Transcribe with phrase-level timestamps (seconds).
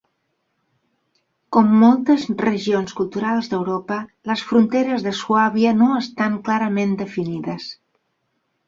[1.57, 3.99] Com moltes regions culturals d'Europa,
[4.33, 7.75] les fronteres de Suàbia no estan clarament definides.